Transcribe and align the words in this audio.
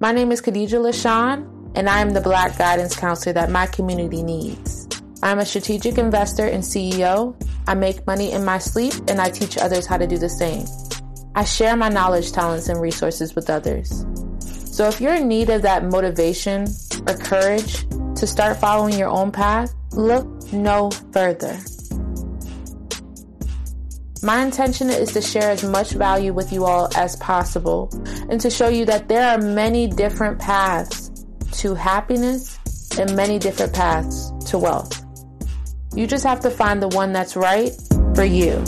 My 0.00 0.12
name 0.12 0.30
is 0.30 0.40
Khadijah 0.40 0.76
Lashaun, 0.76 1.72
and 1.74 1.90
I 1.90 2.00
am 2.00 2.10
the 2.10 2.20
Black 2.20 2.56
guidance 2.56 2.94
counselor 2.94 3.32
that 3.32 3.50
my 3.50 3.66
community 3.66 4.22
needs. 4.22 4.86
I'm 5.24 5.40
a 5.40 5.44
strategic 5.44 5.98
investor 5.98 6.46
and 6.46 6.62
CEO. 6.62 7.34
I 7.66 7.74
make 7.74 8.06
money 8.06 8.30
in 8.30 8.44
my 8.44 8.58
sleep, 8.58 8.94
and 9.08 9.20
I 9.20 9.28
teach 9.28 9.58
others 9.58 9.86
how 9.86 9.96
to 9.96 10.06
do 10.06 10.16
the 10.16 10.28
same. 10.28 10.66
I 11.34 11.42
share 11.42 11.76
my 11.76 11.88
knowledge, 11.88 12.30
talents, 12.30 12.68
and 12.68 12.80
resources 12.80 13.34
with 13.34 13.50
others. 13.50 14.06
So 14.38 14.86
if 14.86 15.00
you're 15.00 15.16
in 15.16 15.26
need 15.26 15.50
of 15.50 15.62
that 15.62 15.84
motivation 15.84 16.68
or 17.08 17.14
courage 17.16 17.84
to 18.14 18.24
start 18.24 18.56
following 18.58 18.96
your 18.96 19.08
own 19.08 19.32
path, 19.32 19.74
look 19.90 20.28
no 20.52 20.92
further. 21.12 21.58
My 24.22 24.42
intention 24.42 24.90
is 24.90 25.12
to 25.12 25.22
share 25.22 25.50
as 25.50 25.62
much 25.62 25.92
value 25.92 26.32
with 26.32 26.52
you 26.52 26.64
all 26.64 26.88
as 26.96 27.16
possible 27.16 27.88
and 28.28 28.40
to 28.40 28.50
show 28.50 28.68
you 28.68 28.84
that 28.86 29.08
there 29.08 29.28
are 29.28 29.38
many 29.38 29.86
different 29.86 30.38
paths 30.40 31.10
to 31.60 31.74
happiness 31.74 32.58
and 32.98 33.14
many 33.14 33.38
different 33.38 33.72
paths 33.72 34.32
to 34.50 34.58
wealth. 34.58 35.04
You 35.94 36.06
just 36.06 36.24
have 36.24 36.40
to 36.40 36.50
find 36.50 36.82
the 36.82 36.88
one 36.88 37.12
that's 37.12 37.36
right 37.36 37.72
for 38.14 38.24
you. 38.24 38.64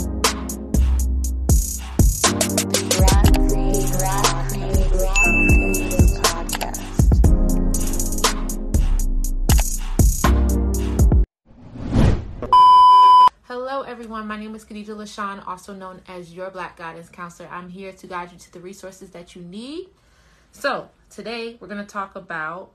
Everyone. 14.11 14.27
My 14.27 14.37
name 14.37 14.53
is 14.55 14.65
Khadijah 14.65 14.91
Lashaun, 14.91 15.47
also 15.47 15.73
known 15.73 16.01
as 16.05 16.33
your 16.33 16.49
Black 16.49 16.75
Guidance 16.75 17.07
Counselor. 17.07 17.47
I'm 17.49 17.69
here 17.69 17.93
to 17.93 18.07
guide 18.07 18.33
you 18.33 18.37
to 18.39 18.51
the 18.51 18.59
resources 18.59 19.11
that 19.11 19.37
you 19.37 19.41
need. 19.41 19.87
So, 20.51 20.89
today 21.09 21.55
we're 21.57 21.69
going 21.69 21.79
to 21.79 21.89
talk 21.89 22.17
about 22.17 22.71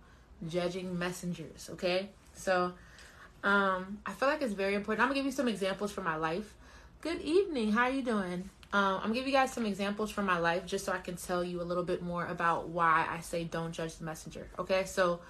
judging 0.49 0.99
messengers, 0.99 1.69
okay? 1.75 2.09
So, 2.33 2.73
um, 3.45 3.99
I 4.07 4.13
feel 4.15 4.31
like 4.31 4.41
it's 4.41 4.55
very 4.55 4.75
important. 4.75 5.03
I'm 5.03 5.09
gonna 5.09 5.19
give 5.19 5.27
you 5.27 5.31
some 5.31 5.47
examples 5.47 5.93
from 5.93 6.05
my 6.05 6.17
life. 6.17 6.55
Good 7.03 7.21
evening. 7.21 7.71
How 7.71 7.83
are 7.83 7.91
you 7.91 8.01
doing? 8.01 8.49
Um, 8.73 8.95
I'm 8.95 9.01
gonna 9.03 9.15
give 9.17 9.27
you 9.27 9.35
guys 9.35 9.53
some 9.53 9.67
examples 9.67 10.11
from 10.11 10.25
my 10.25 10.39
life 10.39 10.65
just 10.65 10.87
so 10.87 10.93
I 10.93 11.01
can 11.01 11.17
tell 11.17 11.45
you 11.45 11.61
a 11.61 11.65
little 11.65 11.85
bit 11.85 12.01
more 12.01 12.25
about 12.25 12.71
why 12.71 13.07
I 13.11 13.21
say 13.21 13.45
don't 13.45 13.73
judge 13.73 13.97
the 13.97 14.05
messenger. 14.05 14.49
Okay, 14.59 14.87
so 14.87 15.21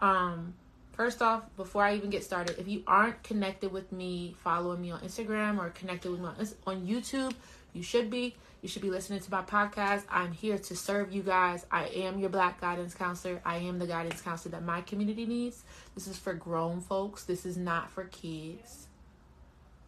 um, 0.00 0.52
first 0.96 1.22
off, 1.22 1.42
before 1.56 1.84
I 1.84 1.94
even 1.94 2.10
get 2.10 2.24
started, 2.24 2.58
if 2.58 2.66
you 2.66 2.82
aren't 2.86 3.22
connected 3.22 3.70
with 3.70 3.92
me, 3.92 4.34
following 4.42 4.80
me 4.80 4.90
on 4.90 5.00
Instagram 5.00 5.58
or 5.58 5.70
connected 5.70 6.10
with 6.10 6.20
me 6.20 6.26
on, 6.26 6.48
on 6.66 6.86
YouTube, 6.86 7.34
you 7.72 7.82
should 7.82 8.10
be. 8.10 8.34
You 8.62 8.68
should 8.68 8.82
be 8.82 8.90
listening 8.90 9.20
to 9.20 9.30
my 9.30 9.42
podcast. 9.42 10.04
I'm 10.10 10.32
here 10.32 10.58
to 10.58 10.74
serve 10.74 11.12
you 11.12 11.22
guys. 11.22 11.64
I 11.70 11.84
am 11.86 12.18
your 12.18 12.30
black 12.30 12.60
guidance 12.60 12.94
counselor. 12.94 13.40
I 13.44 13.58
am 13.58 13.78
the 13.78 13.86
guidance 13.86 14.20
counselor 14.22 14.52
that 14.52 14.64
my 14.64 14.80
community 14.80 15.26
needs. 15.26 15.62
This 15.94 16.08
is 16.08 16.18
for 16.18 16.32
grown 16.32 16.80
folks. 16.80 17.24
This 17.24 17.46
is 17.46 17.56
not 17.56 17.90
for 17.90 18.04
kids. 18.04 18.88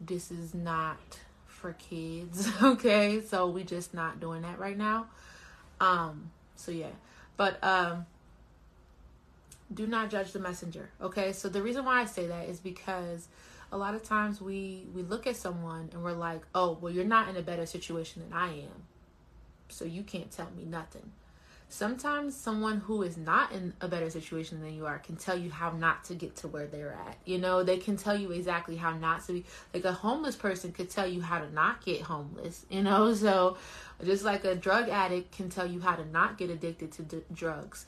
This 0.01 0.31
is 0.31 0.55
not 0.55 1.19
for 1.47 1.73
kids. 1.73 2.49
Okay? 2.63 3.23
So 3.23 3.49
we 3.49 3.65
just 3.65 3.95
not 3.95 4.21
doing 4.21 4.43
that 4.43 4.59
right 4.59 4.77
now. 4.77 5.07
Um 5.81 6.31
so 6.55 6.71
yeah. 6.71 6.91
But 7.37 7.63
um 7.65 8.07
do 9.73 9.87
not 9.87 10.11
judge 10.11 10.33
the 10.33 10.39
messenger. 10.39 10.91
Okay? 11.01 11.33
So 11.33 11.49
the 11.49 11.63
reason 11.63 11.85
why 11.85 12.01
I 12.01 12.05
say 12.07 12.27
that 12.27 12.49
is 12.49 12.61
because 12.61 13.29
a 13.71 13.77
lot 13.77 13.95
of 13.95 14.03
times 14.03 14.41
we 14.41 14.87
we 14.95 15.03
look 15.03 15.27
at 15.27 15.37
someone 15.37 15.91
and 15.93 16.03
we're 16.03 16.13
like, 16.13 16.43
"Oh, 16.55 16.79
well, 16.81 16.93
you're 16.93 17.05
not 17.05 17.29
in 17.29 17.37
a 17.37 17.43
better 17.43 17.67
situation 17.67 18.23
than 18.23 18.33
I 18.33 18.49
am, 18.49 18.87
so 19.69 19.85
you 19.85 20.03
can't 20.03 20.31
tell 20.31 20.51
me 20.57 20.65
nothing." 20.65 21.13
Sometimes 21.71 22.35
someone 22.35 22.79
who 22.79 23.03
is 23.03 23.19
not 23.19 23.53
in 23.53 23.75
a 23.83 23.89
better 23.89 24.09
situation 24.09 24.63
than 24.63 24.75
you 24.75 24.87
are 24.87 24.99
can 24.99 25.17
tell 25.17 25.37
you 25.37 25.51
how 25.51 25.71
not 25.71 26.03
to 26.05 26.15
get 26.15 26.35
to 26.37 26.49
where 26.49 26.67
they're 26.67 26.95
at. 26.95 27.19
You 27.27 27.37
know, 27.37 27.63
they 27.63 27.77
can 27.77 27.99
tell 27.99 28.17
you 28.17 28.31
exactly 28.31 28.77
how 28.77 28.97
not 28.97 29.27
to 29.27 29.35
be. 29.35 29.45
Like 29.75 29.85
a 29.85 29.93
homeless 29.93 30.35
person 30.35 30.73
could 30.73 30.89
tell 30.89 31.07
you 31.07 31.21
how 31.21 31.41
to 31.41 31.53
not 31.53 31.85
get 31.85 32.01
homeless. 32.01 32.65
You 32.71 32.83
know, 32.83 33.13
so 33.27 33.59
just 34.03 34.25
like 34.25 34.45
a 34.45 34.55
drug 34.55 34.89
addict 34.89 35.37
can 35.37 35.51
tell 35.51 35.67
you 35.67 35.81
how 35.81 35.95
to 35.95 36.07
not 36.07 36.39
get 36.39 36.49
addicted 36.49 36.93
to 36.93 37.03
d- 37.03 37.23
drugs. 37.35 37.85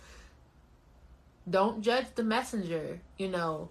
Don't 1.48 1.82
judge 1.82 2.06
the 2.14 2.22
messenger. 2.22 3.00
You 3.18 3.28
know, 3.28 3.68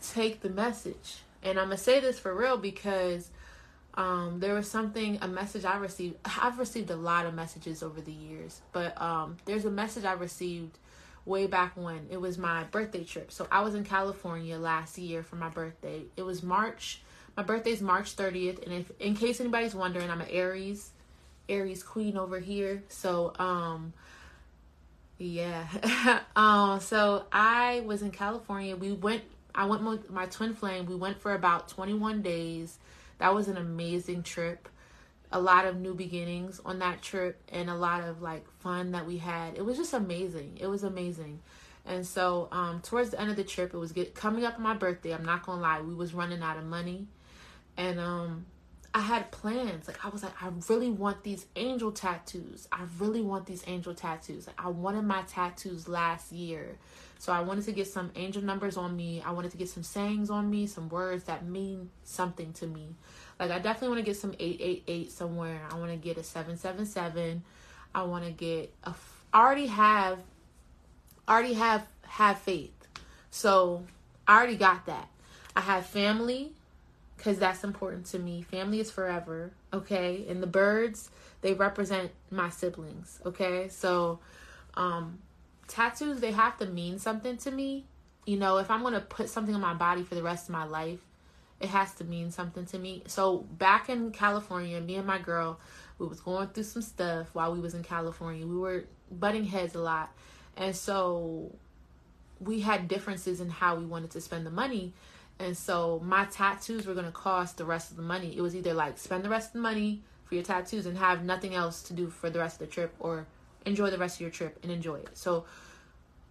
take 0.00 0.40
the 0.40 0.50
message 0.50 1.22
and 1.42 1.58
I'm 1.58 1.66
gonna 1.66 1.76
say 1.76 2.00
this 2.00 2.18
for 2.18 2.34
real 2.34 2.56
because 2.56 3.30
um, 3.94 4.40
there 4.40 4.54
was 4.54 4.70
something, 4.70 5.18
a 5.20 5.28
message 5.28 5.64
I 5.64 5.76
received. 5.76 6.16
I've 6.24 6.58
received 6.58 6.90
a 6.90 6.96
lot 6.96 7.26
of 7.26 7.34
messages 7.34 7.82
over 7.82 8.00
the 8.00 8.12
years, 8.12 8.60
but 8.72 9.00
um, 9.00 9.36
there's 9.44 9.64
a 9.64 9.70
message 9.70 10.04
I 10.04 10.12
received 10.12 10.78
way 11.24 11.46
back 11.46 11.76
when 11.76 12.06
it 12.10 12.20
was 12.20 12.38
my 12.38 12.64
birthday 12.64 13.04
trip. 13.04 13.30
So 13.30 13.46
I 13.50 13.60
was 13.60 13.74
in 13.74 13.84
California 13.84 14.58
last 14.58 14.98
year 14.98 15.22
for 15.22 15.36
my 15.36 15.48
birthday. 15.48 16.02
It 16.16 16.22
was 16.22 16.42
March. 16.42 17.02
My 17.36 17.42
birthday's 17.42 17.80
March 17.80 18.14
30th, 18.14 18.62
and 18.62 18.72
if 18.74 18.92
in 19.00 19.14
case 19.14 19.40
anybody's 19.40 19.74
wondering, 19.74 20.10
I'm 20.10 20.20
an 20.20 20.28
Aries, 20.28 20.90
Aries 21.48 21.82
queen 21.82 22.16
over 22.18 22.38
here. 22.38 22.82
So 22.88 23.32
um, 23.38 23.94
yeah. 25.18 26.20
um, 26.36 26.80
so 26.80 27.26
I 27.32 27.82
was 27.86 28.02
in 28.02 28.10
California. 28.10 28.76
We 28.76 28.92
went 28.92 29.22
I 29.54 29.66
went 29.66 29.84
with 29.84 30.10
my 30.10 30.26
twin 30.26 30.54
flame. 30.54 30.86
We 30.86 30.94
went 30.94 31.20
for 31.20 31.34
about 31.34 31.68
21 31.68 32.22
days. 32.22 32.78
That 33.18 33.34
was 33.34 33.48
an 33.48 33.56
amazing 33.56 34.22
trip. 34.22 34.68
A 35.30 35.40
lot 35.40 35.66
of 35.66 35.76
new 35.76 35.94
beginnings 35.94 36.60
on 36.64 36.78
that 36.80 37.02
trip 37.02 37.40
and 37.50 37.68
a 37.70 37.74
lot 37.74 38.02
of 38.02 38.22
like 38.22 38.46
fun 38.60 38.92
that 38.92 39.06
we 39.06 39.18
had. 39.18 39.56
It 39.56 39.64
was 39.64 39.76
just 39.76 39.92
amazing. 39.92 40.58
It 40.60 40.66
was 40.66 40.84
amazing. 40.84 41.40
And 41.84 42.06
so 42.06 42.48
um, 42.52 42.80
towards 42.80 43.10
the 43.10 43.20
end 43.20 43.30
of 43.30 43.36
the 43.36 43.44
trip, 43.44 43.74
it 43.74 43.78
was 43.78 43.92
get, 43.92 44.14
coming 44.14 44.44
up 44.44 44.58
my 44.58 44.74
birthday. 44.74 45.12
I'm 45.12 45.24
not 45.24 45.44
gonna 45.44 45.60
lie, 45.60 45.80
we 45.80 45.94
was 45.94 46.14
running 46.14 46.42
out 46.42 46.56
of 46.56 46.64
money, 46.64 47.06
and 47.76 47.98
um, 47.98 48.46
I 48.94 49.00
had 49.00 49.30
plans. 49.30 49.88
Like 49.88 50.04
I 50.04 50.08
was 50.08 50.22
like, 50.22 50.42
I 50.42 50.50
really 50.68 50.90
want 50.90 51.22
these 51.22 51.46
angel 51.56 51.92
tattoos. 51.92 52.68
I 52.70 52.80
really 52.98 53.22
want 53.22 53.46
these 53.46 53.64
angel 53.66 53.94
tattoos. 53.94 54.46
Like, 54.46 54.62
I 54.62 54.68
wanted 54.68 55.02
my 55.02 55.22
tattoos 55.22 55.88
last 55.88 56.30
year. 56.30 56.76
So 57.18 57.32
I 57.32 57.40
wanted 57.40 57.64
to 57.66 57.72
get 57.72 57.86
some 57.86 58.10
angel 58.16 58.42
numbers 58.42 58.76
on 58.76 58.94
me. 58.96 59.22
I 59.24 59.30
wanted 59.30 59.52
to 59.52 59.56
get 59.56 59.68
some 59.68 59.82
sayings 59.82 60.28
on 60.28 60.50
me, 60.50 60.66
some 60.66 60.88
words 60.88 61.24
that 61.24 61.46
mean 61.46 61.90
something 62.04 62.52
to 62.54 62.66
me. 62.66 62.96
Like 63.38 63.50
I 63.50 63.58
definitely 63.58 63.88
want 63.88 64.00
to 64.00 64.04
get 64.04 64.16
some 64.16 64.34
888 64.38 65.10
somewhere. 65.10 65.60
I 65.70 65.76
want 65.76 65.90
to 65.90 65.96
get 65.96 66.18
a 66.18 66.22
777. 66.22 67.42
I 67.94 68.02
want 68.02 68.24
to 68.24 68.30
get 68.30 68.74
a 68.84 68.94
I 69.32 69.40
already 69.40 69.66
have 69.66 70.18
already 71.26 71.54
have 71.54 71.86
have 72.02 72.38
faith. 72.40 72.74
So 73.30 73.84
I 74.28 74.36
already 74.36 74.56
got 74.56 74.86
that. 74.86 75.08
I 75.56 75.60
have 75.60 75.86
family 75.86 76.52
because 77.22 77.38
that's 77.38 77.62
important 77.62 78.04
to 78.06 78.18
me. 78.18 78.42
Family 78.42 78.80
is 78.80 78.90
forever, 78.90 79.52
okay? 79.72 80.26
And 80.28 80.42
the 80.42 80.46
birds, 80.48 81.08
they 81.40 81.54
represent 81.54 82.10
my 82.32 82.50
siblings, 82.50 83.20
okay? 83.24 83.68
So, 83.68 84.18
um, 84.74 85.20
tattoos, 85.68 86.18
they 86.18 86.32
have 86.32 86.58
to 86.58 86.66
mean 86.66 86.98
something 86.98 87.36
to 87.38 87.52
me. 87.52 87.84
You 88.26 88.38
know, 88.38 88.56
if 88.56 88.72
I'm 88.72 88.82
to 88.92 89.00
put 89.00 89.28
something 89.28 89.54
on 89.54 89.60
my 89.60 89.74
body 89.74 90.02
for 90.02 90.16
the 90.16 90.22
rest 90.22 90.48
of 90.48 90.52
my 90.52 90.64
life, 90.64 90.98
it 91.60 91.68
has 91.68 91.94
to 91.94 92.04
mean 92.04 92.32
something 92.32 92.66
to 92.66 92.78
me. 92.78 93.04
So, 93.06 93.38
back 93.38 93.88
in 93.88 94.10
California, 94.10 94.80
me 94.80 94.96
and 94.96 95.06
my 95.06 95.18
girl, 95.18 95.60
we 96.00 96.08
was 96.08 96.18
going 96.18 96.48
through 96.48 96.64
some 96.64 96.82
stuff 96.82 97.28
while 97.34 97.52
we 97.52 97.60
was 97.60 97.74
in 97.74 97.84
California. 97.84 98.44
We 98.44 98.56
were 98.56 98.86
butting 99.12 99.44
heads 99.44 99.76
a 99.76 99.80
lot. 99.80 100.12
And 100.56 100.74
so 100.74 101.52
we 102.40 102.60
had 102.60 102.88
differences 102.88 103.40
in 103.40 103.48
how 103.48 103.76
we 103.76 103.84
wanted 103.84 104.10
to 104.10 104.20
spend 104.20 104.44
the 104.44 104.50
money. 104.50 104.92
And 105.38 105.56
so 105.56 106.00
my 106.04 106.24
tattoos 106.26 106.86
were 106.86 106.94
going 106.94 107.06
to 107.06 107.12
cost 107.12 107.56
the 107.56 107.64
rest 107.64 107.90
of 107.90 107.96
the 107.96 108.02
money. 108.02 108.36
It 108.36 108.40
was 108.40 108.54
either 108.54 108.74
like 108.74 108.98
spend 108.98 109.24
the 109.24 109.28
rest 109.28 109.48
of 109.48 109.52
the 109.54 109.58
money 109.60 110.02
for 110.24 110.34
your 110.34 110.44
tattoos 110.44 110.86
and 110.86 110.96
have 110.96 111.24
nothing 111.24 111.54
else 111.54 111.82
to 111.84 111.92
do 111.92 112.08
for 112.08 112.30
the 112.30 112.38
rest 112.38 112.60
of 112.60 112.68
the 112.68 112.72
trip 112.72 112.94
or 113.00 113.26
enjoy 113.66 113.90
the 113.90 113.98
rest 113.98 114.16
of 114.16 114.20
your 114.22 114.30
trip 114.30 114.58
and 114.62 114.70
enjoy 114.70 114.96
it. 114.96 115.10
So 115.14 115.44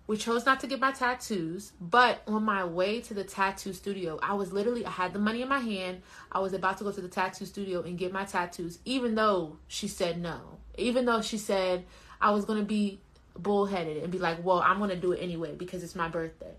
we 0.07 0.17
chose 0.17 0.45
not 0.45 0.59
to 0.61 0.67
get 0.67 0.79
my 0.79 0.91
tattoos, 0.91 1.71
but 1.79 2.21
on 2.27 2.43
my 2.43 2.65
way 2.65 3.01
to 3.01 3.13
the 3.13 3.23
tattoo 3.23 3.73
studio, 3.73 4.19
I 4.21 4.33
was 4.33 4.51
literally, 4.51 4.85
I 4.85 4.89
had 4.89 5.13
the 5.13 5.19
money 5.19 5.41
in 5.41 5.47
my 5.47 5.59
hand. 5.59 6.01
I 6.31 6.39
was 6.39 6.53
about 6.53 6.77
to 6.79 6.83
go 6.83 6.91
to 6.91 7.01
the 7.01 7.07
tattoo 7.07 7.45
studio 7.45 7.81
and 7.81 7.97
get 7.97 8.11
my 8.11 8.25
tattoos, 8.25 8.79
even 8.85 9.15
though 9.15 9.57
she 9.67 9.87
said 9.87 10.19
no. 10.19 10.39
Even 10.77 11.05
though 11.05 11.21
she 11.21 11.37
said 11.37 11.85
I 12.19 12.31
was 12.31 12.45
going 12.45 12.59
to 12.59 12.65
be 12.65 12.99
bullheaded 13.37 14.03
and 14.03 14.11
be 14.11 14.19
like, 14.19 14.43
well, 14.43 14.61
I'm 14.65 14.79
going 14.79 14.89
to 14.89 14.95
do 14.95 15.11
it 15.11 15.19
anyway 15.19 15.55
because 15.55 15.83
it's 15.83 15.95
my 15.95 16.09
birthday. 16.09 16.55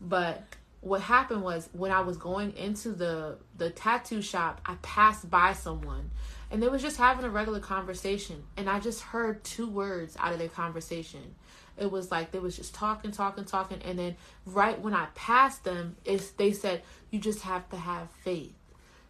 But 0.00 0.44
what 0.86 1.00
happened 1.00 1.42
was 1.42 1.68
when 1.72 1.90
I 1.90 2.00
was 2.02 2.16
going 2.16 2.56
into 2.56 2.92
the 2.92 3.38
the 3.56 3.70
tattoo 3.70 4.22
shop, 4.22 4.60
I 4.64 4.76
passed 4.82 5.28
by 5.28 5.52
someone 5.52 6.12
and 6.48 6.62
they 6.62 6.68
was 6.68 6.80
just 6.80 6.96
having 6.96 7.24
a 7.24 7.28
regular 7.28 7.58
conversation 7.58 8.44
and 8.56 8.70
I 8.70 8.78
just 8.78 9.02
heard 9.02 9.42
two 9.42 9.68
words 9.68 10.16
out 10.20 10.32
of 10.32 10.38
their 10.38 10.48
conversation. 10.48 11.34
It 11.76 11.90
was 11.90 12.12
like 12.12 12.30
they 12.30 12.38
was 12.38 12.54
just 12.54 12.72
talking, 12.72 13.10
talking, 13.10 13.44
talking 13.44 13.82
and 13.84 13.98
then 13.98 14.16
right 14.46 14.80
when 14.80 14.94
I 14.94 15.08
passed 15.16 15.64
them, 15.64 15.96
it's 16.04 16.30
they 16.30 16.52
said 16.52 16.82
you 17.10 17.18
just 17.18 17.42
have 17.42 17.68
to 17.70 17.76
have 17.76 18.08
faith. 18.22 18.54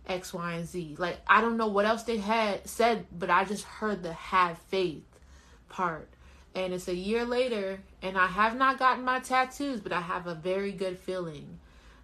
X, 0.08 0.32
Y, 0.32 0.52
and 0.54 0.66
Z. 0.66 0.96
Like 0.98 1.18
I 1.26 1.42
don't 1.42 1.58
know 1.58 1.66
what 1.66 1.84
else 1.84 2.04
they 2.04 2.16
had 2.16 2.66
said, 2.66 3.04
but 3.12 3.28
I 3.28 3.44
just 3.44 3.64
heard 3.64 4.02
the 4.02 4.14
have 4.14 4.56
faith 4.68 5.04
part. 5.68 6.08
And 6.54 6.72
it's 6.72 6.88
a 6.88 6.94
year 6.94 7.26
later, 7.26 7.80
and 8.00 8.16
I 8.16 8.28
have 8.28 8.56
not 8.56 8.78
gotten 8.78 9.04
my 9.04 9.20
tattoos, 9.20 9.80
but 9.80 9.92
I 9.92 10.00
have 10.00 10.26
a 10.26 10.34
very 10.34 10.72
good 10.72 10.98
feeling 10.98 11.58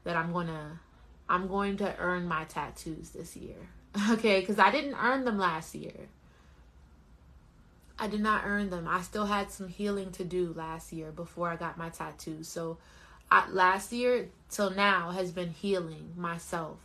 that 0.04 0.16
I'm 0.16 0.32
gonna 0.32 0.81
I'm 1.28 1.49
going 1.49 1.78
to 1.78 1.96
earn 1.99 2.26
my 2.26 2.44
tattoos 2.44 3.10
this 3.10 3.37
year. 3.37 3.56
Okay, 4.10 4.40
because 4.40 4.58
I 4.58 4.70
didn't 4.70 4.94
earn 4.94 5.26
them 5.26 5.38
last 5.38 5.75
year. 5.75 6.08
I 7.99 8.06
did 8.08 8.20
not 8.20 8.44
earn 8.46 8.70
them. 8.70 8.88
I 8.88 9.02
still 9.02 9.26
had 9.26 9.50
some 9.50 9.69
healing 9.69 10.12
to 10.12 10.25
do 10.25 10.54
last 10.56 10.94
year 10.94 11.12
before 11.12 11.50
I 11.50 11.56
got 11.56 11.76
my 11.76 11.90
tattoos. 11.90 12.49
So, 12.49 12.78
I, 13.31 13.49
last 13.50 13.93
year 13.93 14.28
till 14.50 14.70
now 14.70 15.10
has 15.10 15.31
been 15.31 15.50
healing 15.50 16.14
myself 16.16 16.78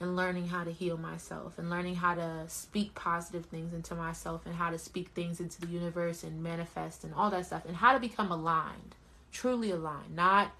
and 0.00 0.16
learning 0.16 0.48
how 0.48 0.64
to 0.64 0.72
heal 0.72 0.96
myself 0.96 1.58
and 1.58 1.70
learning 1.70 1.96
how 1.96 2.14
to 2.14 2.44
speak 2.48 2.94
positive 2.94 3.46
things 3.46 3.72
into 3.72 3.94
myself 3.94 4.44
and 4.44 4.54
how 4.54 4.70
to 4.70 4.78
speak 4.78 5.08
things 5.10 5.40
into 5.40 5.60
the 5.60 5.68
universe 5.68 6.22
and 6.22 6.42
manifest 6.42 7.04
and 7.04 7.14
all 7.14 7.30
that 7.30 7.46
stuff 7.46 7.64
and 7.66 7.76
how 7.76 7.92
to 7.92 8.00
become 8.00 8.30
aligned, 8.30 8.94
truly 9.32 9.70
aligned, 9.70 10.14
not, 10.14 10.52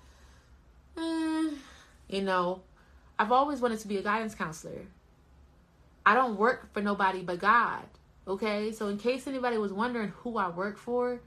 eh, 0.97 1.50
you 2.08 2.23
know, 2.23 2.62
I've 3.19 3.32
always 3.32 3.61
wanted 3.61 3.81
to 3.81 3.88
be 3.88 3.97
a 3.97 4.03
guidance 4.03 4.35
counselor. 4.35 4.87
I 6.05 6.14
don't 6.14 6.37
work 6.37 6.73
for 6.73 6.81
nobody 6.81 7.23
but 7.23 7.38
God. 7.38 7.85
Okay? 8.29 8.73
So 8.73 8.88
in 8.88 8.99
case 8.99 9.26
anybody 9.26 9.58
was 9.58 9.73
wondering 9.73 10.08
who 10.19 10.37
I 10.37 10.49
work 10.49 10.79
for, 10.79 11.20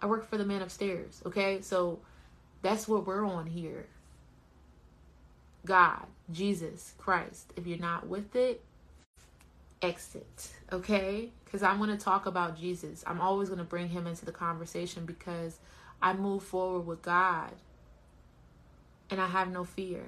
I 0.00 0.06
work 0.06 0.28
for 0.28 0.38
the 0.38 0.44
man 0.44 0.62
upstairs. 0.62 1.22
Okay? 1.26 1.60
So 1.60 2.00
that's 2.62 2.88
what 2.88 3.06
we're 3.06 3.24
on 3.24 3.46
here. 3.46 3.86
God, 5.66 6.06
Jesus, 6.30 6.94
Christ. 6.98 7.52
If 7.56 7.66
you're 7.66 7.78
not 7.78 8.06
with 8.06 8.36
it, 8.36 8.62
exit. 9.82 10.50
Okay? 10.72 11.30
Because 11.44 11.62
I'm 11.62 11.78
going 11.78 11.90
to 11.90 12.02
talk 12.02 12.26
about 12.26 12.58
Jesus. 12.58 13.04
I'm 13.06 13.20
always 13.20 13.48
going 13.48 13.58
to 13.58 13.64
bring 13.64 13.88
him 13.88 14.06
into 14.06 14.24
the 14.24 14.32
conversation 14.32 15.04
because 15.04 15.58
I 16.00 16.12
move 16.12 16.42
forward 16.42 16.86
with 16.86 17.02
God 17.02 17.52
and 19.10 19.20
I 19.20 19.26
have 19.26 19.50
no 19.50 19.64
fear. 19.64 20.04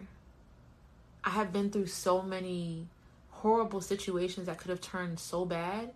I 1.24 1.30
have 1.30 1.52
been 1.52 1.70
through 1.70 1.86
so 1.86 2.22
many 2.22 2.86
horrible 3.30 3.80
situations 3.80 4.46
that 4.46 4.58
could 4.58 4.70
have 4.70 4.80
turned 4.80 5.18
so 5.18 5.44
bad 5.44 5.90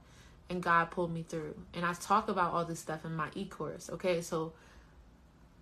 and 0.49 0.63
God 0.63 0.91
pulled 0.91 1.13
me 1.13 1.23
through. 1.23 1.55
And 1.73 1.85
I 1.85 1.95
talk 1.95 2.29
about 2.29 2.53
all 2.53 2.65
this 2.65 2.81
stuff 2.81 3.05
in 3.05 3.15
my 3.15 3.29
e-course. 3.35 3.89
Okay, 3.91 4.21
so 4.21 4.53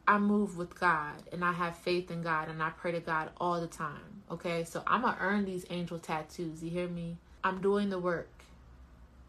I 0.06 0.18
move 0.18 0.56
with 0.56 0.80
God 0.80 1.22
and 1.30 1.44
I 1.44 1.52
have 1.52 1.76
faith 1.76 2.10
in 2.10 2.22
God 2.22 2.48
and 2.48 2.62
I 2.62 2.70
pray 2.70 2.92
to 2.92 3.00
God 3.00 3.30
all 3.38 3.60
the 3.60 3.66
time. 3.66 4.22
Okay, 4.30 4.64
so 4.64 4.82
I'm 4.86 5.02
gonna 5.02 5.18
earn 5.20 5.44
these 5.44 5.66
angel 5.68 5.98
tattoos. 5.98 6.64
You 6.64 6.70
hear 6.70 6.88
me? 6.88 7.18
I'm 7.44 7.60
doing 7.60 7.90
the 7.90 7.98
work. 7.98 8.30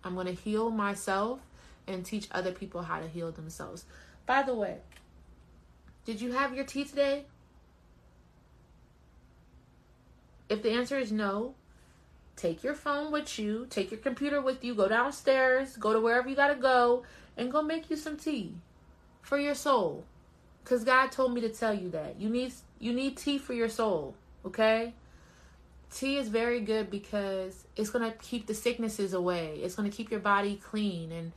I'm 0.04 0.16
gonna 0.16 0.32
heal 0.32 0.70
myself 0.70 1.42
and 1.86 2.06
teach 2.06 2.28
other 2.32 2.54
people 2.54 2.84
how 2.84 3.00
to 3.00 3.08
heal 3.08 3.32
themselves. 3.32 3.84
By 4.26 4.44
the 4.44 4.56
way, 4.56 4.78
did 6.06 6.22
you 6.22 6.32
have 6.32 6.54
your 6.54 6.64
tea 6.64 6.86
today? 6.86 7.26
If 10.50 10.64
the 10.64 10.72
answer 10.72 10.98
is 10.98 11.12
no, 11.12 11.54
take 12.36 12.64
your 12.64 12.74
phone 12.74 13.12
with 13.12 13.38
you, 13.38 13.68
take 13.70 13.92
your 13.92 14.00
computer 14.00 14.42
with 14.42 14.64
you, 14.64 14.74
go 14.74 14.88
downstairs, 14.88 15.78
go 15.78 15.94
to 15.94 16.02
wherever 16.02 16.28
you 16.28 16.36
got 16.36 16.48
to 16.48 16.56
go, 16.56 17.04
and 17.38 17.52
go 17.52 17.62
make 17.62 17.90
you 17.90 17.96
some 17.96 18.18
tea 18.18 18.56
for 19.22 19.38
your 19.38 19.56
soul. 19.56 20.04
Cuz 20.66 20.84
God 20.84 21.12
told 21.12 21.34
me 21.34 21.42
to 21.42 21.50
tell 21.50 21.74
you 21.74 21.90
that. 21.90 22.20
You 22.20 22.30
need 22.30 22.54
you 22.80 22.94
need 22.94 23.18
tea 23.18 23.38
for 23.38 23.54
your 23.54 23.70
soul, 23.70 24.16
okay? 24.46 24.94
Tea 25.92 26.18
is 26.18 26.30
very 26.30 26.60
good 26.62 26.92
because 26.92 27.66
it's 27.76 27.90
going 27.90 28.10
to 28.10 28.16
keep 28.18 28.46
the 28.46 28.54
sicknesses 28.54 29.14
away. 29.14 29.60
It's 29.64 29.76
going 29.76 29.90
to 29.90 29.96
keep 29.96 30.12
your 30.12 30.20
body 30.20 30.56
clean 30.64 31.12
and 31.12 31.32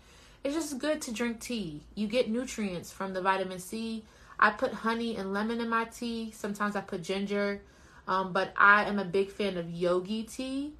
it's 0.44 0.54
just 0.54 0.78
good 0.78 1.00
to 1.02 1.12
drink 1.12 1.40
tea. 1.40 1.82
You 1.94 2.06
get 2.06 2.28
nutrients 2.28 2.92
from 2.92 3.14
the 3.14 3.22
vitamin 3.22 3.60
C. 3.60 4.04
I 4.38 4.50
put 4.50 4.72
honey 4.72 5.16
and 5.16 5.32
lemon 5.32 5.60
in 5.60 5.68
my 5.68 5.84
tea. 5.84 6.32
Sometimes 6.32 6.74
I 6.76 6.80
put 6.80 7.02
ginger. 7.02 7.62
Um, 8.06 8.32
but 8.32 8.52
I 8.56 8.84
am 8.84 8.98
a 8.98 9.04
big 9.04 9.30
fan 9.30 9.56
of 9.56 9.70
Yogi 9.70 10.24
Tea. 10.24 10.74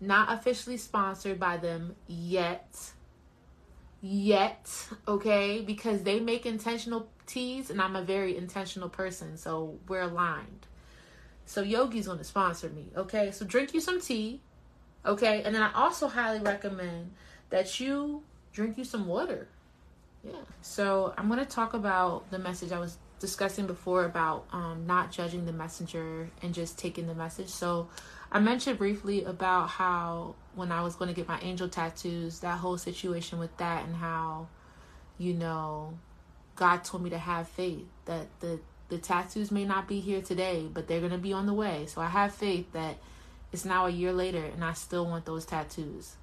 Not 0.00 0.32
officially 0.32 0.76
sponsored 0.76 1.40
by 1.40 1.56
them 1.56 1.96
yet. 2.06 2.92
Yet, 4.00 4.70
okay? 5.08 5.60
Because 5.60 6.04
they 6.04 6.20
make 6.20 6.46
intentional 6.46 7.08
teas 7.26 7.70
and 7.70 7.80
I'm 7.80 7.96
a 7.96 8.02
very 8.02 8.36
intentional 8.36 8.88
person. 8.88 9.36
So 9.36 9.78
we're 9.88 10.02
aligned. 10.02 10.66
So 11.46 11.62
Yogi's 11.62 12.06
going 12.06 12.18
to 12.18 12.24
sponsor 12.24 12.68
me, 12.68 12.90
okay? 12.96 13.30
So 13.32 13.44
drink 13.44 13.74
you 13.74 13.80
some 13.80 14.00
tea, 14.00 14.40
okay? 15.04 15.42
And 15.42 15.54
then 15.54 15.62
I 15.62 15.72
also 15.72 16.06
highly 16.06 16.40
recommend 16.40 17.12
that 17.50 17.80
you 17.80 18.22
drink 18.52 18.76
you 18.78 18.84
some 18.84 19.06
water. 19.06 19.48
Yeah. 20.22 20.32
So 20.60 21.14
I'm 21.16 21.26
going 21.28 21.40
to 21.40 21.46
talk 21.46 21.74
about 21.74 22.30
the 22.30 22.38
message 22.38 22.70
I 22.70 22.78
was 22.78 22.98
discussing 23.18 23.66
before 23.66 24.04
about 24.04 24.46
um, 24.52 24.84
not 24.86 25.10
judging 25.10 25.44
the 25.46 25.52
messenger 25.52 26.28
and 26.42 26.54
just 26.54 26.78
taking 26.78 27.06
the 27.06 27.14
message. 27.14 27.48
So 27.48 27.88
I 28.30 28.40
mentioned 28.40 28.78
briefly 28.78 29.24
about 29.24 29.68
how 29.68 30.34
when 30.54 30.72
I 30.72 30.82
was 30.82 30.94
going 30.94 31.08
to 31.08 31.14
get 31.14 31.28
my 31.28 31.40
angel 31.40 31.68
tattoos, 31.68 32.40
that 32.40 32.58
whole 32.58 32.78
situation 32.78 33.38
with 33.38 33.56
that, 33.58 33.84
and 33.86 33.96
how, 33.96 34.48
you 35.18 35.34
know, 35.34 35.98
God 36.56 36.84
told 36.84 37.02
me 37.02 37.10
to 37.10 37.18
have 37.18 37.48
faith 37.48 37.86
that 38.06 38.26
the 38.40 38.60
the 38.88 38.98
tattoos 38.98 39.50
may 39.50 39.64
not 39.64 39.86
be 39.86 40.00
here 40.00 40.22
today, 40.22 40.66
but 40.72 40.88
they're 40.88 41.00
going 41.00 41.12
to 41.12 41.18
be 41.18 41.32
on 41.32 41.46
the 41.46 41.52
way. 41.52 41.84
So 41.86 42.00
I 42.00 42.06
have 42.06 42.34
faith 42.34 42.72
that 42.72 42.96
it's 43.52 43.64
now 43.64 43.86
a 43.86 43.90
year 43.90 44.12
later 44.12 44.42
and 44.42 44.64
I 44.64 44.72
still 44.72 45.04
want 45.04 45.26
those 45.26 45.44
tattoos. 45.44 46.16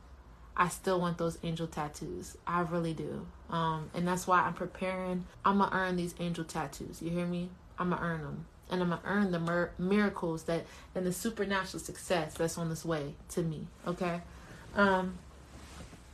I 0.58 0.70
still 0.70 1.00
want 1.00 1.18
those 1.18 1.38
angel 1.44 1.68
tattoos. 1.68 2.38
I 2.48 2.62
really 2.62 2.94
do. 2.94 3.26
Um, 3.50 3.90
and 3.94 4.08
that's 4.08 4.26
why 4.26 4.42
I'm 4.42 4.54
preparing. 4.54 5.26
I'm 5.44 5.58
gonna 5.58 5.76
earn 5.76 5.98
these 5.98 6.16
angel 6.20 6.46
tattoos. 6.46 7.02
You 7.02 7.10
hear 7.10 7.26
me? 7.26 7.50
I'm 7.78 7.90
gonna 7.90 8.02
earn 8.02 8.22
them, 8.22 8.46
and 8.70 8.82
I'm 8.82 8.90
gonna 8.90 9.02
earn 9.04 9.32
the 9.32 9.40
mir- 9.40 9.72
miracles 9.78 10.44
that 10.44 10.66
and 10.94 11.06
the 11.06 11.12
supernatural 11.12 11.84
success 11.84 12.36
that's 12.36 12.58
on 12.58 12.70
this 12.70 12.86
way 12.86 13.16
to 13.30 13.44
me. 13.44 13.68
Okay. 13.86 14.22
Um, 14.76 15.18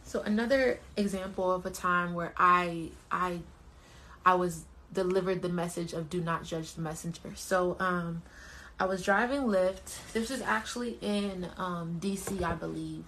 so 0.03 0.21
another 0.21 0.79
example 0.97 1.51
of 1.51 1.65
a 1.65 1.69
time 1.69 2.13
where 2.13 2.33
I 2.35 2.89
I 3.11 3.39
I 4.25 4.33
was 4.35 4.65
delivered 4.91 5.41
the 5.41 5.49
message 5.49 5.93
of 5.93 6.09
do 6.09 6.19
not 6.19 6.43
judge 6.43 6.73
the 6.73 6.81
messenger. 6.81 7.31
So 7.35 7.77
um, 7.79 8.23
I 8.79 8.85
was 8.85 9.03
driving 9.03 9.43
Lyft. 9.43 10.11
This 10.13 10.29
was 10.31 10.41
actually 10.41 10.97
in 11.01 11.47
um, 11.57 11.99
DC, 12.01 12.41
I 12.41 12.53
believe 12.53 13.05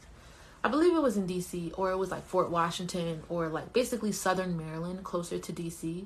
I 0.64 0.70
believe 0.70 0.96
it 0.96 1.02
was 1.02 1.18
in 1.18 1.28
DC 1.28 1.74
or 1.78 1.92
it 1.92 1.98
was 1.98 2.10
like 2.10 2.26
Fort 2.26 2.50
Washington 2.50 3.24
or 3.28 3.50
like 3.50 3.74
basically 3.74 4.14
southern 4.14 4.56
Maryland, 4.58 5.04
closer 5.04 5.38
to 5.38 5.52
DC. 5.54 6.06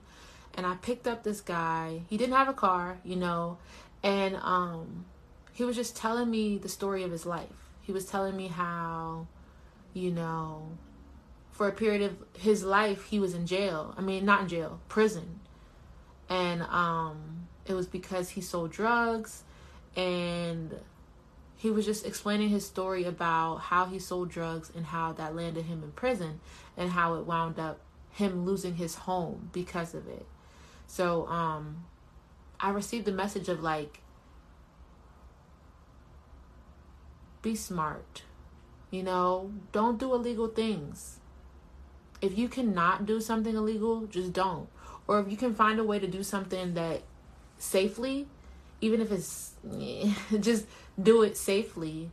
And 0.56 0.66
I 0.66 0.76
picked 0.76 1.08
up 1.08 1.24
this 1.24 1.42
guy. 1.42 2.02
He 2.10 2.18
didn't 2.18 2.34
have 2.34 2.50
a 2.50 2.54
car, 2.54 2.98
you 3.04 3.16
know, 3.16 3.58
and 4.02 4.36
um 4.38 5.06
he 5.54 5.64
was 5.64 5.76
just 5.76 5.96
telling 5.96 6.30
me 6.30 6.58
the 6.58 6.70
story 6.70 7.04
of 7.04 7.12
his 7.12 7.26
life. 7.26 7.70
He 7.82 7.92
was 7.92 8.06
telling 8.06 8.36
me 8.36 8.48
how, 8.48 9.28
you 9.94 10.12
know, 10.12 10.78
for 11.52 11.68
a 11.68 11.72
period 11.72 12.02
of 12.02 12.42
his 12.42 12.64
life 12.64 13.06
he 13.06 13.20
was 13.20 13.36
in 13.36 13.46
jail. 13.46 13.94
I 13.96 14.02
mean, 14.02 14.26
not 14.26 14.42
in 14.42 14.48
jail, 14.48 14.80
prison. 14.90 15.40
And 16.30 16.64
um 16.64 17.48
it 17.68 17.74
was 17.74 17.86
because 17.86 18.30
he 18.30 18.42
sold 18.42 18.72
drugs 18.72 19.44
and 19.96 20.74
he 21.58 21.72
was 21.72 21.86
just 21.86 22.06
explaining 22.06 22.50
his 22.50 22.66
story 22.66 23.04
about 23.04 23.58
how 23.58 23.86
he 23.86 23.98
sold 23.98 24.30
drugs 24.30 24.72
and 24.76 24.86
how 24.86 25.12
that 25.14 25.36
landed 25.36 25.66
him 25.66 25.84
in 25.84 25.92
prison 25.92 26.40
and 26.78 26.92
how 26.92 27.16
it 27.16 27.26
wound 27.26 27.60
up 27.60 27.80
him 28.12 28.46
losing 28.46 28.76
his 28.76 28.96
home 28.96 29.50
because 29.52 29.94
of 29.96 30.08
it. 30.08 30.26
So 30.86 31.26
um 31.28 31.86
I 32.60 32.70
received 32.70 33.08
a 33.08 33.12
message 33.12 33.50
of 33.50 33.62
like 33.62 34.02
be 37.42 37.56
smart. 37.56 38.22
You 38.92 39.04
know, 39.04 39.52
don't 39.72 40.00
do 40.00 40.14
illegal 40.14 40.48
things. 40.48 41.20
If 42.22 42.38
you 42.38 42.48
cannot 42.48 43.06
do 43.06 43.20
something 43.20 43.56
illegal, 43.56 44.06
just 44.08 44.32
don't. 44.32 44.70
Or 45.08 45.20
if 45.20 45.30
you 45.30 45.38
can 45.38 45.54
find 45.54 45.80
a 45.80 45.84
way 45.84 46.00
to 46.00 46.08
do 46.08 46.24
something 46.24 46.74
that 46.74 47.04
safely, 47.58 48.28
even 48.82 49.02
if 49.02 49.12
it's 49.12 49.54
just 50.40 50.66
do 51.02 51.24
it 51.24 51.38
safely 51.38 52.12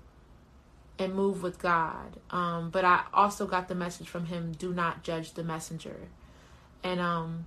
and 0.98 1.14
move 1.14 1.42
with 1.42 1.58
God. 1.58 2.18
Um, 2.30 2.70
but 2.70 2.84
I 2.84 3.04
also 3.12 3.46
got 3.46 3.68
the 3.68 3.74
message 3.74 4.08
from 4.08 4.26
him 4.26 4.52
do 4.52 4.72
not 4.72 5.02
judge 5.02 5.32
the 5.32 5.42
messenger. 5.42 5.96
And 6.82 7.00
um, 7.00 7.46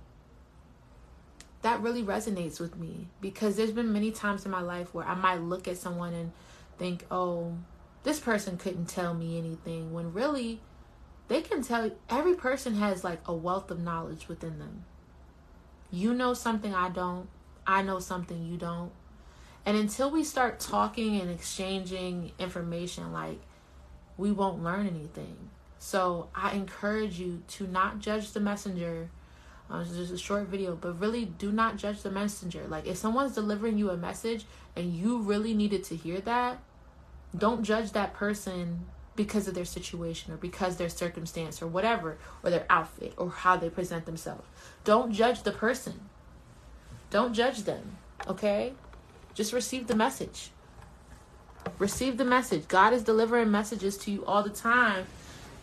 that 1.62 1.80
really 1.80 2.02
resonates 2.02 2.60
with 2.60 2.76
me 2.76 3.08
because 3.20 3.56
there's 3.56 3.72
been 3.72 3.92
many 3.92 4.10
times 4.10 4.44
in 4.44 4.50
my 4.50 4.60
life 4.60 4.94
where 4.94 5.06
I 5.06 5.14
might 5.14 5.40
look 5.40 5.66
at 5.66 5.76
someone 5.76 6.12
and 6.12 6.32
think, 6.78 7.04
oh, 7.10 7.56
this 8.02 8.20
person 8.20 8.56
couldn't 8.56 8.86
tell 8.86 9.14
me 9.14 9.38
anything 9.38 9.92
when 9.92 10.12
really 10.12 10.60
they 11.28 11.42
can 11.42 11.62
tell 11.62 11.90
every 12.08 12.34
person 12.34 12.74
has 12.76 13.04
like 13.04 13.20
a 13.26 13.34
wealth 13.34 13.70
of 13.70 13.80
knowledge 13.80 14.28
within 14.28 14.58
them. 14.58 14.84
You 15.90 16.14
know 16.14 16.34
something 16.34 16.74
I 16.74 16.90
don't, 16.90 17.28
I 17.66 17.82
know 17.82 17.98
something 17.98 18.46
you 18.46 18.56
don't. 18.56 18.92
And 19.68 19.76
until 19.76 20.10
we 20.10 20.24
start 20.24 20.60
talking 20.60 21.20
and 21.20 21.30
exchanging 21.30 22.32
information, 22.38 23.12
like 23.12 23.38
we 24.16 24.32
won't 24.32 24.64
learn 24.64 24.86
anything. 24.86 25.36
So 25.78 26.30
I 26.34 26.52
encourage 26.52 27.20
you 27.20 27.42
to 27.48 27.66
not 27.66 27.98
judge 27.98 28.32
the 28.32 28.40
messenger. 28.40 29.10
Uh, 29.70 29.80
it's 29.80 29.94
just 29.94 30.10
a 30.10 30.16
short 30.16 30.46
video, 30.46 30.74
but 30.74 30.98
really 30.98 31.26
do 31.26 31.52
not 31.52 31.76
judge 31.76 32.00
the 32.00 32.10
messenger. 32.10 32.64
Like 32.66 32.86
if 32.86 32.96
someone's 32.96 33.34
delivering 33.34 33.76
you 33.76 33.90
a 33.90 33.96
message 33.98 34.46
and 34.74 34.94
you 34.94 35.18
really 35.18 35.52
needed 35.52 35.84
to 35.84 35.96
hear 35.96 36.22
that, 36.22 36.60
don't 37.36 37.62
judge 37.62 37.92
that 37.92 38.14
person 38.14 38.86
because 39.16 39.48
of 39.48 39.54
their 39.54 39.66
situation 39.66 40.32
or 40.32 40.38
because 40.38 40.78
their 40.78 40.88
circumstance 40.88 41.60
or 41.60 41.66
whatever 41.66 42.16
or 42.42 42.48
their 42.48 42.64
outfit 42.70 43.12
or 43.18 43.28
how 43.28 43.54
they 43.54 43.68
present 43.68 44.06
themselves. 44.06 44.48
Don't 44.84 45.12
judge 45.12 45.42
the 45.42 45.52
person. 45.52 46.08
Don't 47.10 47.34
judge 47.34 47.64
them, 47.64 47.98
okay? 48.26 48.72
Just 49.38 49.52
receive 49.52 49.86
the 49.86 49.94
message. 49.94 50.50
Receive 51.78 52.16
the 52.16 52.24
message. 52.24 52.66
God 52.66 52.92
is 52.92 53.04
delivering 53.04 53.52
messages 53.52 53.96
to 53.98 54.10
you 54.10 54.24
all 54.24 54.42
the 54.42 54.50
time. 54.50 55.06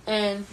And 0.08 0.46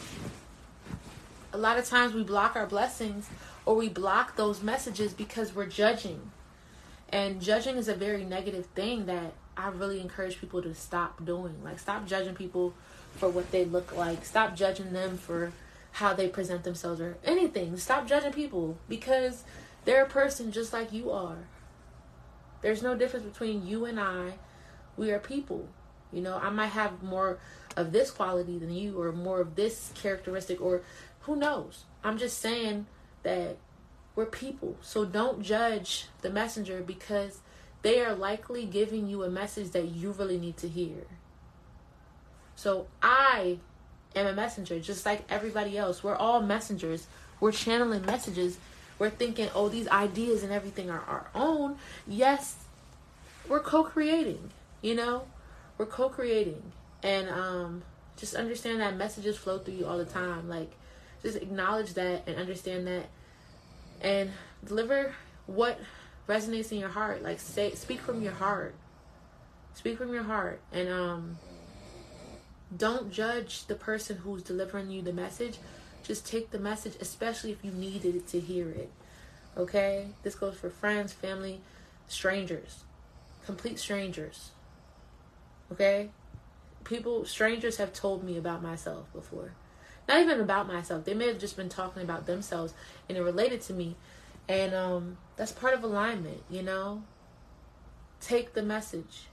a 1.52 1.56
lot 1.56 1.78
of 1.78 1.84
times 1.84 2.14
we 2.14 2.24
block 2.24 2.56
our 2.56 2.66
blessings 2.66 3.30
or 3.64 3.76
we 3.76 3.88
block 3.88 4.34
those 4.34 4.60
messages 4.60 5.12
because 5.12 5.54
we're 5.54 5.68
judging. 5.68 6.32
And 7.10 7.40
judging 7.40 7.76
is 7.76 7.86
a 7.86 7.94
very 7.94 8.24
negative 8.24 8.66
thing 8.74 9.06
that 9.06 9.34
I 9.56 9.68
really 9.68 10.00
encourage 10.00 10.40
people 10.40 10.60
to 10.60 10.74
stop 10.74 11.24
doing. 11.24 11.62
Like, 11.62 11.78
stop 11.78 12.08
judging 12.08 12.34
people 12.34 12.74
for 13.18 13.28
what 13.28 13.52
they 13.52 13.64
look 13.64 13.96
like. 13.96 14.24
Stop 14.24 14.56
judging 14.56 14.92
them 14.92 15.16
for 15.16 15.52
how 15.92 16.12
they 16.12 16.26
present 16.26 16.64
themselves 16.64 17.00
or 17.00 17.18
anything. 17.22 17.76
Stop 17.76 18.08
judging 18.08 18.32
people 18.32 18.78
because 18.88 19.44
they're 19.84 20.02
a 20.02 20.08
person 20.08 20.50
just 20.50 20.72
like 20.72 20.92
you 20.92 21.12
are. 21.12 21.36
There's 22.62 22.82
no 22.82 22.96
difference 22.96 23.26
between 23.26 23.66
you 23.66 23.84
and 23.84 24.00
I. 24.00 24.34
We 24.96 25.10
are 25.10 25.18
people. 25.18 25.68
You 26.12 26.22
know, 26.22 26.38
I 26.40 26.50
might 26.50 26.66
have 26.66 27.02
more 27.02 27.38
of 27.76 27.92
this 27.92 28.10
quality 28.10 28.58
than 28.58 28.72
you 28.72 29.00
or 29.00 29.12
more 29.12 29.40
of 29.40 29.54
this 29.56 29.92
characteristic 29.94 30.60
or 30.60 30.82
who 31.22 31.36
knows. 31.36 31.84
I'm 32.04 32.18
just 32.18 32.38
saying 32.38 32.86
that 33.22 33.56
we're 34.14 34.26
people. 34.26 34.76
So 34.82 35.04
don't 35.04 35.42
judge 35.42 36.06
the 36.20 36.30
messenger 36.30 36.82
because 36.82 37.40
they 37.82 38.00
are 38.00 38.14
likely 38.14 38.66
giving 38.66 39.08
you 39.08 39.22
a 39.22 39.30
message 39.30 39.70
that 39.70 39.88
you 39.88 40.12
really 40.12 40.38
need 40.38 40.56
to 40.58 40.68
hear. 40.68 41.06
So 42.54 42.86
I 43.02 43.58
am 44.14 44.26
a 44.26 44.32
messenger, 44.34 44.78
just 44.78 45.06
like 45.06 45.24
everybody 45.30 45.78
else. 45.78 46.04
We're 46.04 46.14
all 46.14 46.42
messengers. 46.42 47.06
We're 47.40 47.52
channeling 47.52 48.04
messages. 48.04 48.58
We're 49.02 49.10
thinking, 49.10 49.48
oh, 49.52 49.68
these 49.68 49.88
ideas 49.88 50.44
and 50.44 50.52
everything 50.52 50.88
are 50.88 51.00
our 51.00 51.26
own. 51.34 51.76
Yes, 52.06 52.54
we're 53.48 53.58
co-creating. 53.58 54.52
You 54.80 54.94
know, 54.94 55.26
we're 55.76 55.86
co-creating, 55.86 56.62
and 57.02 57.28
um, 57.28 57.82
just 58.16 58.36
understand 58.36 58.80
that 58.80 58.96
messages 58.96 59.36
flow 59.36 59.58
through 59.58 59.74
you 59.74 59.86
all 59.86 59.98
the 59.98 60.04
time. 60.04 60.48
Like, 60.48 60.70
just 61.20 61.36
acknowledge 61.36 61.94
that 61.94 62.22
and 62.28 62.36
understand 62.36 62.86
that, 62.86 63.06
and 64.00 64.30
deliver 64.64 65.16
what 65.46 65.80
resonates 66.28 66.70
in 66.70 66.78
your 66.78 66.88
heart. 66.88 67.24
Like, 67.24 67.40
say, 67.40 67.74
speak 67.74 67.98
from 67.98 68.22
your 68.22 68.34
heart. 68.34 68.72
Speak 69.74 69.98
from 69.98 70.14
your 70.14 70.22
heart, 70.22 70.60
and 70.72 70.88
um 70.88 71.38
don't 72.76 73.10
judge 73.10 73.66
the 73.66 73.74
person 73.74 74.18
who's 74.18 74.44
delivering 74.44 74.90
you 74.90 75.02
the 75.02 75.12
message. 75.12 75.58
Just 76.02 76.26
take 76.26 76.50
the 76.50 76.58
message, 76.58 76.94
especially 77.00 77.52
if 77.52 77.64
you 77.64 77.70
needed 77.70 78.26
to 78.28 78.40
hear 78.40 78.68
it. 78.68 78.90
Okay? 79.56 80.08
This 80.22 80.34
goes 80.34 80.56
for 80.56 80.70
friends, 80.70 81.12
family, 81.12 81.60
strangers, 82.08 82.84
complete 83.44 83.78
strangers. 83.78 84.50
Okay? 85.70 86.10
People, 86.84 87.24
strangers 87.24 87.76
have 87.76 87.92
told 87.92 88.24
me 88.24 88.36
about 88.36 88.62
myself 88.62 89.12
before. 89.12 89.52
Not 90.08 90.20
even 90.20 90.40
about 90.40 90.66
myself. 90.66 91.04
They 91.04 91.14
may 91.14 91.28
have 91.28 91.38
just 91.38 91.56
been 91.56 91.68
talking 91.68 92.02
about 92.02 92.26
themselves 92.26 92.74
and 93.08 93.16
it 93.16 93.22
related 93.22 93.62
to 93.62 93.72
me. 93.72 93.96
And 94.48 94.74
um, 94.74 95.16
that's 95.36 95.52
part 95.52 95.74
of 95.74 95.84
alignment, 95.84 96.42
you 96.50 96.62
know? 96.62 97.04
Take 98.20 98.54
the 98.54 98.62
message 98.62 99.26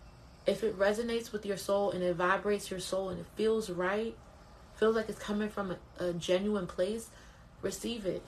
if 0.50 0.64
it 0.64 0.78
resonates 0.78 1.32
with 1.32 1.46
your 1.46 1.58
soul 1.58 1.92
and 1.92 2.04
it 2.04 2.16
vibrates 2.16 2.72
your 2.72 2.80
soul 2.80 3.10
and 3.10 3.20
it 3.20 3.26
feels 3.36 3.70
right, 3.70 4.16
feels 4.80 4.96
like 4.96 5.10
it's 5.10 5.20
coming 5.20 5.50
from 5.50 5.72
a, 5.72 6.04
a 6.04 6.14
genuine 6.14 6.66
place, 6.66 7.10
receive 7.62 8.06
it. 8.06 8.24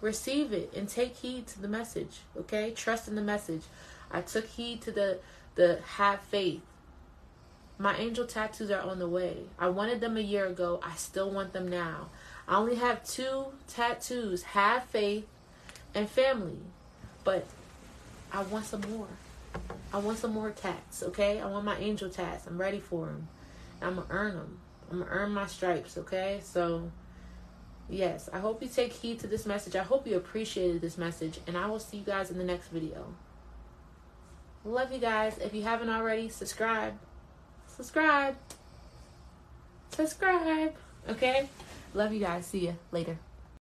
Receive 0.00 0.52
it 0.52 0.72
and 0.76 0.88
take 0.88 1.16
heed 1.16 1.48
to 1.48 1.60
the 1.60 1.66
message, 1.66 2.20
okay? 2.36 2.70
Trust 2.70 3.08
in 3.08 3.16
the 3.16 3.22
message. 3.22 3.62
I 4.12 4.20
took 4.20 4.46
heed 4.46 4.80
to 4.82 4.92
the 4.92 5.18
the 5.56 5.80
have 5.96 6.20
faith. 6.20 6.62
My 7.78 7.96
angel 7.96 8.26
tattoos 8.26 8.70
are 8.70 8.80
on 8.80 9.00
the 9.00 9.08
way. 9.08 9.38
I 9.58 9.68
wanted 9.68 10.00
them 10.00 10.16
a 10.16 10.20
year 10.20 10.46
ago. 10.46 10.78
I 10.84 10.94
still 10.94 11.30
want 11.30 11.52
them 11.52 11.66
now. 11.66 12.10
I 12.46 12.56
only 12.56 12.76
have 12.76 13.04
two 13.04 13.46
tattoos, 13.66 14.42
have 14.44 14.84
faith 14.84 15.26
and 15.94 16.08
family. 16.08 16.60
But 17.24 17.44
I 18.32 18.42
want 18.42 18.66
some 18.66 18.82
more. 18.88 19.08
I 19.92 19.98
want 19.98 20.18
some 20.18 20.32
more 20.32 20.50
tats, 20.50 21.02
okay? 21.02 21.40
I 21.40 21.46
want 21.46 21.64
my 21.64 21.76
angel 21.78 22.08
tats. 22.08 22.46
I'm 22.46 22.58
ready 22.58 22.78
for 22.78 23.06
them. 23.06 23.28
I'm 23.82 23.96
going 23.96 24.06
to 24.06 24.12
earn 24.12 24.34
them. 24.34 24.60
I'm 24.90 25.00
to 25.02 25.06
earn 25.08 25.32
my 25.32 25.46
stripes, 25.46 25.98
okay? 25.98 26.40
So, 26.42 26.90
yes, 27.88 28.28
I 28.32 28.38
hope 28.38 28.62
you 28.62 28.68
take 28.68 28.92
heed 28.92 29.20
to 29.20 29.26
this 29.26 29.46
message. 29.46 29.76
I 29.76 29.82
hope 29.82 30.06
you 30.06 30.16
appreciated 30.16 30.80
this 30.80 30.96
message. 30.96 31.40
And 31.46 31.56
I 31.56 31.66
will 31.66 31.78
see 31.78 31.98
you 31.98 32.04
guys 32.04 32.30
in 32.30 32.38
the 32.38 32.44
next 32.44 32.68
video. 32.68 33.14
Love 34.64 34.92
you 34.92 34.98
guys. 34.98 35.38
If 35.38 35.54
you 35.54 35.62
haven't 35.62 35.90
already, 35.90 36.28
subscribe. 36.28 36.94
Subscribe. 37.66 38.36
Subscribe. 39.90 40.74
Okay? 41.08 41.48
Love 41.94 42.12
you 42.12 42.20
guys. 42.20 42.46
See 42.46 42.66
you 42.66 42.76
later. 42.92 43.18